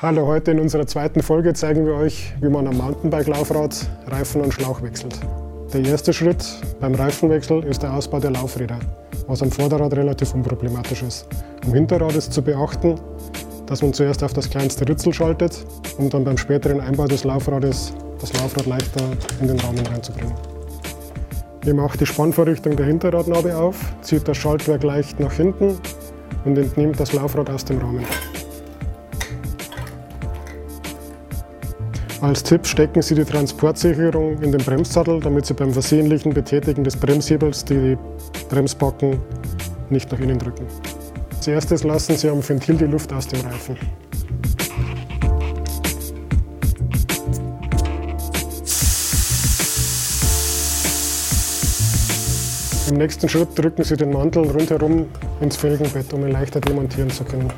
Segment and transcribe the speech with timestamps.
[0.00, 4.54] Hallo, heute in unserer zweiten Folge zeigen wir euch, wie man am Mountainbike-Laufrad Reifen und
[4.54, 5.18] Schlauch wechselt.
[5.72, 6.44] Der erste Schritt
[6.78, 8.78] beim Reifenwechsel ist der Ausbau der Laufräder,
[9.26, 11.26] was am Vorderrad relativ unproblematisch ist.
[11.66, 12.94] Am Hinterrad ist zu beachten,
[13.66, 15.66] dass man zuerst auf das kleinste Ritzel schaltet,
[15.98, 19.02] um dann beim späteren Einbau des Laufrades das Laufrad leichter
[19.40, 20.34] in den Rahmen reinzubringen.
[21.66, 25.76] Ihr macht die Spannvorrichtung der Hinterradnabe auf, zieht das Schaltwerk leicht nach hinten
[26.44, 28.04] und entnehmt das Laufrad aus dem Rahmen.
[32.20, 36.96] Als Tipp stecken Sie die Transportsicherung in den Bremssattel, damit Sie beim versehentlichen Betätigen des
[36.96, 37.96] Bremshebels die
[38.48, 39.20] Bremsbacken
[39.88, 40.66] nicht nach innen drücken.
[41.36, 43.76] Als erstes lassen Sie am Ventil die Luft aus dem Reifen.
[52.88, 55.06] Im nächsten Schritt drücken Sie den Mantel rundherum
[55.40, 57.52] ins Felgenbett, um ihn leichter demontieren zu können.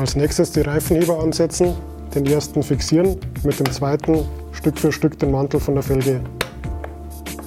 [0.00, 1.74] Als nächstes die Reifenheber ansetzen,
[2.14, 6.22] den ersten fixieren, mit dem zweiten Stück für Stück den Mantel von der Felge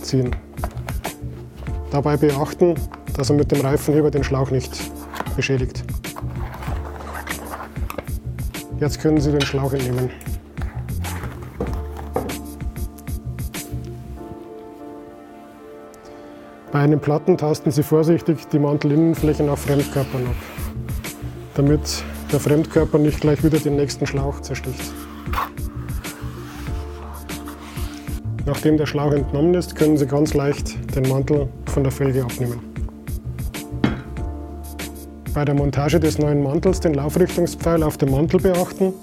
[0.04, 0.36] ziehen.
[1.90, 2.76] Dabei beachten,
[3.18, 4.72] dass er mit dem Reifenheber den Schlauch nicht
[5.36, 5.84] beschädigt.
[8.80, 10.12] Jetzt können Sie den Schlauch entnehmen.
[16.72, 20.36] Bei einem Platten tasten Sie vorsichtig die Mantelinnenfläche nach Fremdkörpern ab,
[21.56, 22.04] damit
[22.34, 24.92] der Fremdkörper nicht gleich wieder den nächsten Schlauch zersticht.
[28.46, 32.60] Nachdem der Schlauch entnommen ist, können Sie ganz leicht den Mantel von der Felge abnehmen.
[35.34, 38.94] Bei der Montage des neuen Mantels den Laufrichtungspfeil auf dem Mantel beachten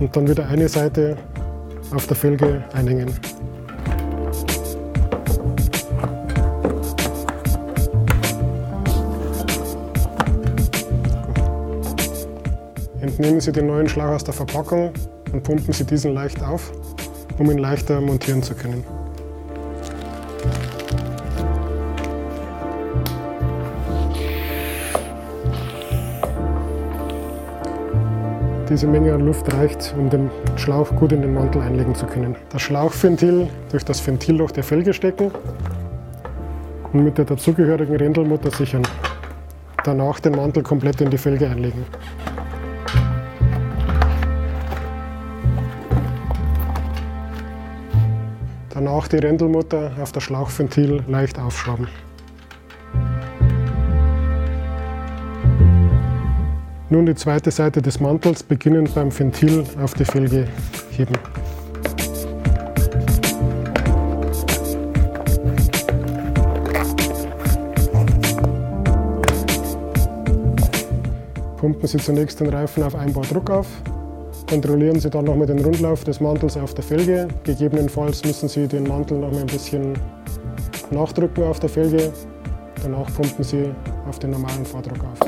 [0.00, 1.16] und dann wieder eine Seite
[1.94, 3.14] auf der Felge einhängen.
[13.02, 14.92] Entnehmen Sie den neuen Schlauch aus der Verpackung
[15.32, 16.70] und pumpen Sie diesen leicht auf,
[17.36, 18.84] um ihn leichter montieren zu können.
[28.68, 32.36] Diese Menge an Luft reicht, um den Schlauch gut in den Mantel einlegen zu können.
[32.50, 35.32] Das Schlauchventil durch das Ventilloch der Felge stecken
[36.92, 38.82] und mit der dazugehörigen Rändelmutter sichern.
[39.82, 41.84] Danach den Mantel komplett in die Felge einlegen.
[48.84, 51.86] Danach die Rändelmutter auf das Schlauchventil leicht aufschrauben.
[56.90, 60.48] Nun die zweite Seite des Mantels beginnend beim Ventil auf die Felge
[60.90, 61.14] heben.
[71.56, 73.68] Pumpen Sie zunächst den Reifen auf Einbaudruck auf
[74.52, 77.26] Kontrollieren Sie dann nochmal den Rundlauf des Mantels auf der Felge.
[77.42, 79.94] Gegebenenfalls müssen Sie den Mantel noch mal ein bisschen
[80.90, 82.12] nachdrücken auf der Felge.
[82.82, 83.70] Danach pumpen Sie
[84.06, 85.18] auf den normalen Vordruck auf.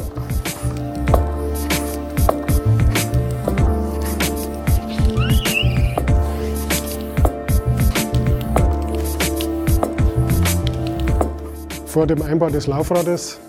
[11.86, 13.40] Vor dem Einbau des Laufrades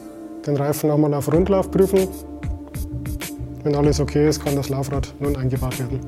[0.48, 2.08] den Reifen nochmal auf Rundlauf prüfen
[3.66, 6.00] wenn alles okay ist, kann das Laufrad nun eingebaut werden.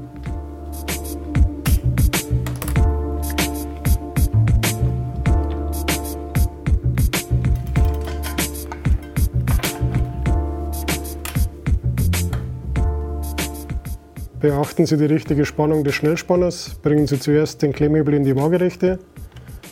[14.39, 16.75] Beachten Sie die richtige Spannung des Schnellspanners.
[16.83, 18.99] Bringen Sie zuerst den Klemmhebel in die Waagerechte.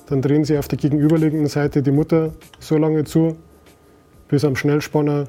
[0.07, 3.37] Dann drehen Sie auf der gegenüberliegenden Seite die Mutter so lange zu,
[4.27, 5.27] bis am Schnellspanner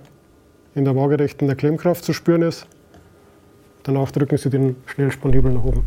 [0.77, 2.67] in der Waagerechten der Klemmkraft zu spüren ist.
[3.83, 5.85] Danach drücken Sie den Schnellspannhebel nach oben.